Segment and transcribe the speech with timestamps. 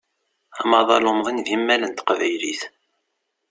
[0.59, 2.61] Amaḍal umḍin d imal n teqbaylit.